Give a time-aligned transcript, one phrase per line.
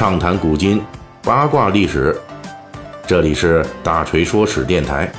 [0.00, 0.80] 畅谈古今，
[1.22, 2.18] 八卦历史。
[3.06, 5.12] 这里是大锤说史电台。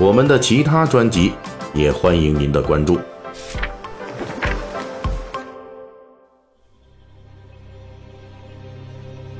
[0.00, 1.32] 我们的其他专辑
[1.72, 2.98] 也欢迎您的关注。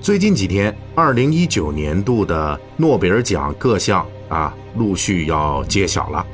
[0.00, 6.24] 最近几天，二零一九年度的诺贝尔奖各项啊，陆续要揭晓了。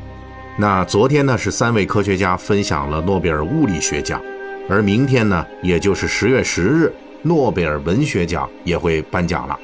[0.59, 4.21] 那昨天呢，是三位科学家分享了诺贝尔物理学奖，
[4.69, 9.59] 而明天呢，也就是十月十日，诺贝尔文学奖也会颁奖了。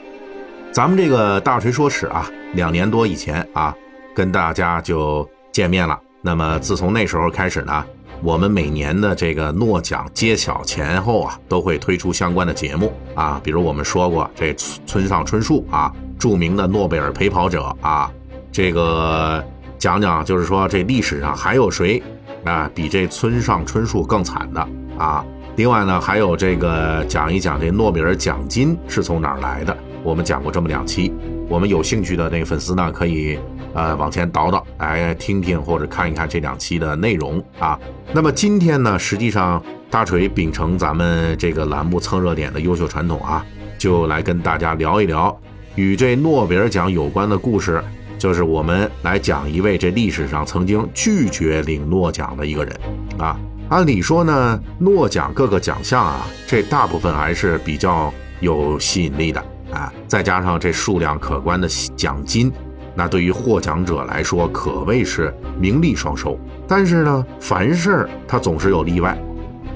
[0.72, 3.74] 咱们这个大锤说史啊，两年多以前啊，
[4.14, 5.98] 跟大家就见面了。
[6.20, 7.84] 那么自从那时候开始呢。
[8.22, 14.54] 我们每年的这个诺奖揭晓前后啊，都会推出相关的节目啊，比如我们说过这
[14.86, 18.10] 村上春树啊，著名的诺贝尔陪跑者啊，
[18.50, 19.44] 这个
[19.78, 22.02] 讲讲就是说这历史上还有谁
[22.44, 25.22] 啊比这村上春树更惨的啊？
[25.56, 31.12] 另外呢，还有这个讲一讲这诺贝尔奖金是从哪儿来的，我们讲过这么两期，
[31.48, 33.38] 我们有兴趣的那个粉丝呢可以。
[33.76, 37.76] 呃，往前倒倒，来听听或者看一看这两期的内容啊。
[38.12, 43.44] 那么今天呢，实际上大锤秉承咱们这个栏目蹭热点的优秀传统啊，
[43.76, 45.36] 就来跟大家聊一聊
[45.74, 47.82] 与这诺贝尔奖有关的故事，
[48.16, 52.80] 就是我们来讲一位这历史上曾经拒绝领诺奖的一个人
[53.18, 53.36] 啊。
[53.70, 59.40] 按理说呢，诺奖各个奖项啊，这大部分还是比较有吸引力的
[59.72, 62.52] 啊，再加上这数量可观的奖金。
[62.94, 66.38] 那对于获奖者来说，可谓是名利双收。
[66.68, 69.18] 但是呢，凡事他总是有例外。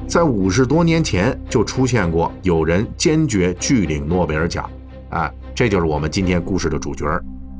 [0.06, 4.70] 在五十多年前就出现过有人坚决拒领诺贝尔奖，
[5.10, 7.06] 啊，这就是我们今天故事的主角。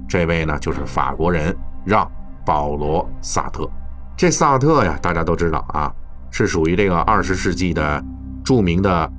[0.09, 2.05] 这位呢，就是法国人让·
[2.47, 3.69] 保罗·萨特。
[4.17, 5.93] 这萨特呀，大家都知道啊，
[6.31, 8.05] 是属于这个二十世纪的
[8.45, 9.13] 著名的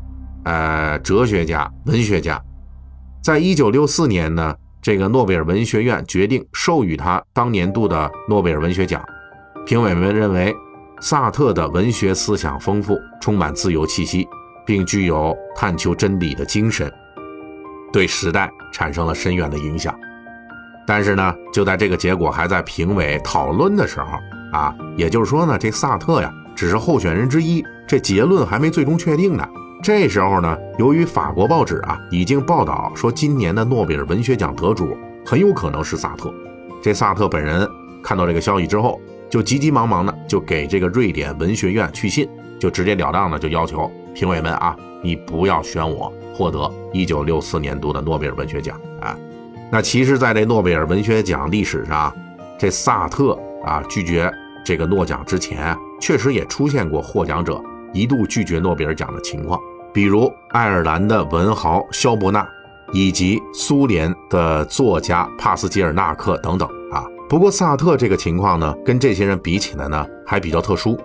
[0.44, 2.42] 呃哲学家、文学家。
[3.22, 4.56] 在一九六四年呢。
[4.82, 9.04] 这个诺贝尔文学院决定授予他当年度的诺贝尔文学奖。
[9.66, 10.56] 评委们认为，
[11.02, 14.26] 萨特的文学思想丰富，充满自由气息，
[14.66, 16.90] 并具有探求真理的精神，
[17.92, 19.94] 对时代产生了深远的影响。
[20.88, 24.18] 但是呢，就在这个结果还在评委讨论的时候
[24.54, 29.48] 啊，也就是说呢，这萨特呀只是候选人之一，这结论还没最终确定呢。
[29.82, 36.34] 这时候呢，由于法国报纸啊已经报道说，今年的诺贝尔文学奖得主很有可能是萨特。
[36.84, 37.66] 这萨特本人
[38.04, 39.00] 看到这个消息之后，
[39.30, 42.28] 就急急忙忙的就给这个瑞典文学院去信，
[42.60, 46.60] 就直截了当的就要求评委们啊，你不要选我获得
[46.92, 49.18] 1964年度的诺贝尔文学奖啊。
[49.72, 52.14] 那其实，在这诺贝尔文学奖历史上，
[52.58, 54.30] 这萨特啊拒绝
[54.66, 57.62] 这个诺奖之前，确实也出现过获奖者
[57.94, 59.60] 一度拒绝诺贝尔奖的情况。
[59.94, 62.48] 比如爱尔兰的文豪肖伯纳，
[62.94, 67.04] 以及苏联的作家帕斯捷尔纳克等等啊。
[67.28, 70.98] 不过萨特这个情况呢，跟这些人比起来呢，还比较特殊。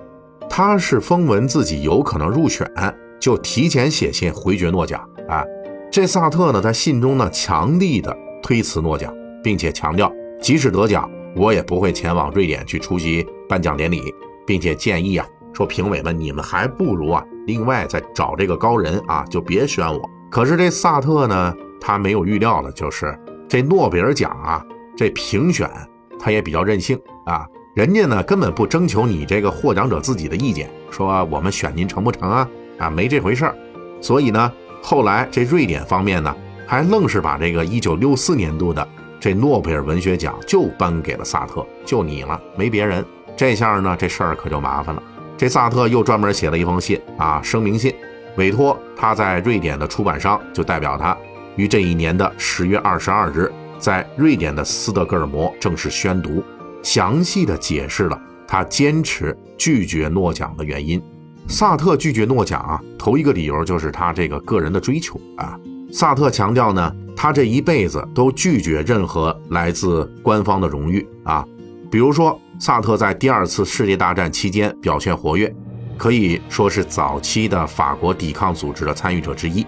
[0.48, 2.70] 他是风闻自己有可能入选，
[3.18, 5.42] 就提前写信回绝诺奖啊。
[5.90, 9.12] 这萨特呢，在信中呢，强力的推辞诺奖，
[9.42, 14.02] 并且强调，即使得奖，我也不会前往瑞典去出席颁奖典礼，
[14.46, 17.24] 并且建议啊，说评委们，你们还不如啊。
[17.46, 20.10] 另外再找这个高人啊，就别选我。
[20.30, 23.18] 可是这萨特呢，他没有预料的就是
[23.48, 24.64] 这诺贝尔奖啊，
[24.96, 25.70] 这评选
[26.18, 32.48] 他也比较任性啊，人家呢根本不征求你这个获奖者自己的意见，说我们选您成不成啊？
[32.78, 33.54] 啊，没这回事儿。
[34.00, 36.34] 所以呢，后来这瑞典方面呢，
[36.66, 38.86] 还愣是把这个1964年度的
[39.20, 43.04] 这诺贝尔文学奖就颁给了萨特，就你了，没别人。
[43.36, 45.02] 这下呢，这事儿可就麻烦了。
[45.36, 47.92] 这萨特又专门写了一封信啊，声明信，
[48.36, 51.16] 委托他在瑞典的出版商就代表他，
[51.56, 56.42] 于这一年的十月二十二日，在瑞典的斯德哥尔摩正式宣读，
[56.84, 61.02] 详细的解释了他坚持拒绝诺奖的原因。
[61.48, 65.58] 萨特拒绝诺奖啊，头一个理由就是他这个个人的追求啊。
[65.92, 71.44] 萨特强调呢，他这一辈子都拒绝任何来自官方的荣誉啊，
[71.90, 72.40] 比如说。
[72.64, 75.54] 萨特在第二次世界大战期间表现活跃，
[75.98, 79.66] 可以说是早期的法国抵抗组织的参与者之一，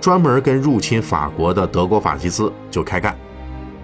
[0.00, 3.18] 专门跟入侵法国的德国法西斯就开干。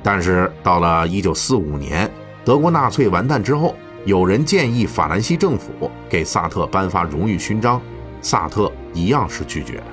[0.05, 2.09] 但是到了1945年，
[2.45, 3.75] 德国纳粹完蛋之后，
[4.05, 7.83] 有人建议法兰西政府给萨特颁发荣誉勋章，
[8.23, 9.85] 萨特一样是拒绝的。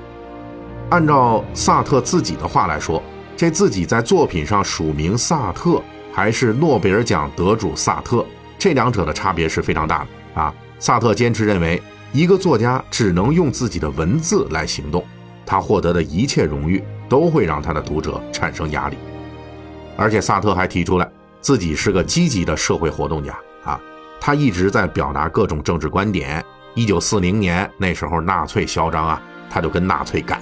[0.90, 3.02] 按照萨特自己的话来说，
[3.36, 5.82] 这自己在作品上署名萨特，
[6.12, 8.24] 还是诺贝尔奖得主萨特。
[8.62, 10.54] 这两者的差别是非常大的啊！
[10.78, 11.82] 萨特坚持认为，
[12.12, 15.04] 一个作家只能用自己的文字来行动，
[15.44, 18.96] 他获得的一切荣誉都会让他的读者产生压力。
[19.96, 21.10] 而且萨特还提出来，
[21.40, 23.80] 自己是个积极的社会活动家啊，
[24.20, 26.40] 他一直在表达各种政治观点。
[26.76, 29.20] 一九四零年那时候，纳粹嚣张啊，
[29.50, 30.40] 他就跟纳粹干。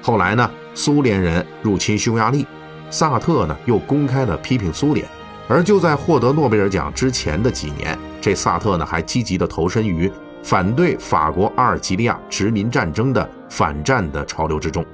[0.00, 2.46] 后来呢，苏联人入侵匈牙利，
[2.90, 5.04] 萨特呢又公开的批评苏联。
[5.48, 10.10] 而就在获得诺贝尔奖之前的几年，这萨特呢还积极的投身于
[10.42, 14.84] 反对法国阿尔及利亚殖民战争的反战的潮流之中。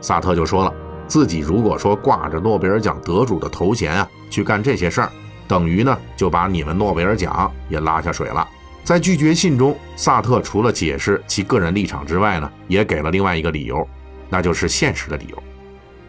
[0.00, 0.72] 萨特就说了，
[1.06, 5.10] 自己如果说挂着诺贝尔奖得主的头衔啊去干这些事儿，
[5.48, 8.46] 等于呢就把你们诺贝尔奖也拉下水了。
[8.82, 13.88] 在拒绝信中，萨特除了解释其个人立场之外呢，也给了另外一个理由，
[14.28, 15.42] 那就是现实的理由。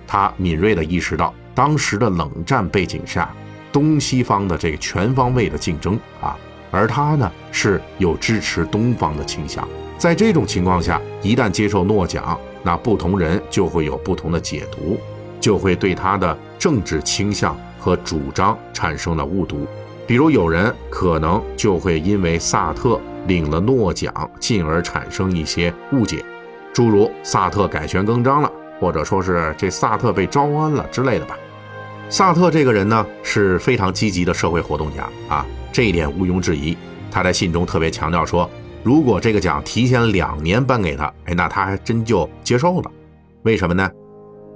[0.06, 3.34] 他敏锐地意识到，当时的冷战背景下，
[3.76, 6.38] 东西方的这个全方位的竞争啊，
[6.72, 9.68] 而他呢是有支持东方的倾向。
[9.98, 14.98] 在这种情况下，一旦接受诺奖，那不同人就会有不同的解读，
[15.42, 19.68] 就会对他的政治倾向和主张产生了误读。
[20.08, 26.24] 比如有人可能就会因为萨特领了诺奖，进而产生一些误解，
[26.74, 28.50] 诸如萨特改弦更张了，
[28.80, 31.36] 或者说是这萨特被招安了之类的吧。
[32.10, 36.78] 萨特这个人呢是非常积极的社会活动家啊，这一点毋庸置疑。
[37.12, 38.50] 他在信中特别强调说，
[38.84, 42.92] 如果这个奖提前两年颁给他，哎，那他还真就接受了。
[43.44, 43.90] 为什么呢？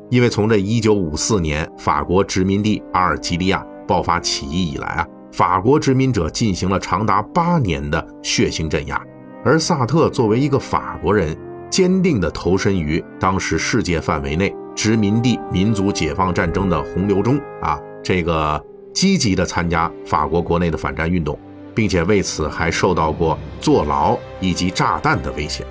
[0.10, 5.08] 因为从这1954年法国殖民地阿尔及利亚爆发起义以来啊。
[5.32, 9.02] 法国殖民者进行了长达八年的血腥镇压，
[9.44, 11.38] 而萨特作为一个法国人，
[11.70, 21.38] 坚定地投身于当时世界范围内殖民地民族解放战争的洪流中啊，这个积极地参加法国国内的反战运动，
[21.76, 25.66] 并且为此还受到过坐牢以及炸弹的威胁。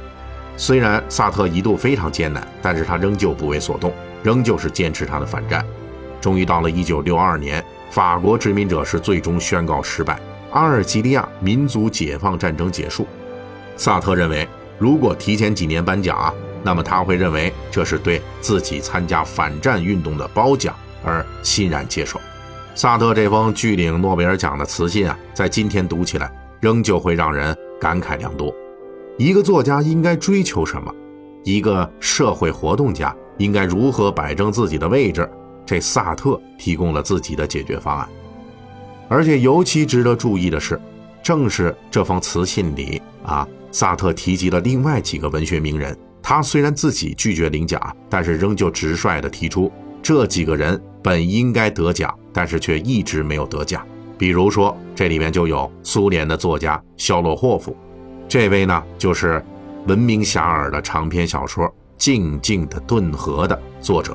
[0.59, 3.91] 虽然萨特一度非常艰难，但是他仍旧不为所动，
[4.23, 5.65] 仍旧是坚持他的反战。
[6.21, 7.65] 终于到了1962年。
[7.91, 10.21] 法国殖民者是最终宣告失败，
[10.51, 13.07] 阿尔及利亚民族解放战争结束。
[13.75, 14.47] 萨特认为，
[14.77, 20.75] 如果提前几年颁奖啊，那么他会认为这是对自己参加反战运动的褒奖，
[21.05, 22.21] 而欣然接受。
[22.75, 28.55] 萨特这封拒领诺贝尔奖的词信啊，在今天读起来仍旧会让人感慨良多。
[29.17, 30.95] 一个作家应该追求什么？
[31.45, 35.29] 一个社会活动家应该如何摆正自己的位置？
[35.67, 38.09] 这萨特提供了自己的解决方案，
[39.09, 40.81] 而且尤其值得注意的是，
[41.23, 45.95] 正是这封词信里啊，萨特提及了另外几个文学名人。
[46.29, 49.73] 他虽然自己拒绝领奖，但是仍旧直率地提出，
[50.03, 53.83] 这几个人本应该得奖，但是却一直没有得奖。
[54.19, 57.75] 比如说，这里面就有苏联的作家肖洛霍夫，
[58.29, 59.43] 这位呢就是
[59.87, 61.65] 闻名遐迩的长篇小说
[61.97, 64.15] 《静静的顿河》的作者。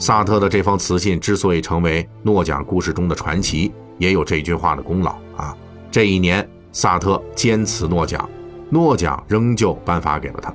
[0.00, 5.56] 萨特的这封词信之所以成为诺奖故事中的传奇，也有这句话的功劳啊。
[5.92, 8.28] 这一年，萨特坚持诺奖，
[8.68, 10.52] 诺奖仍旧颁发给了他。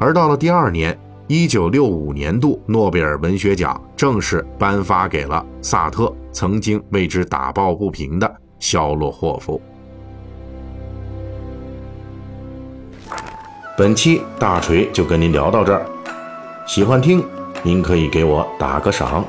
[0.00, 9.60] 而到了第二年，一九六五年度诺贝尔文学奖正式颁发给了萨特曾经为之打抱不平的肖洛霍夫。
[13.76, 15.84] 本期大锤就跟您聊到这儿，
[16.66, 17.22] 喜欢听。
[17.62, 19.22] 您可以给我打个赏。